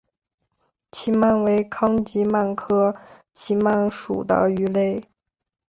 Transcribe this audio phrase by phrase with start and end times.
[0.91, 2.95] 奇鳗为康吉鳗科
[3.33, 5.03] 奇鳗属的鱼类。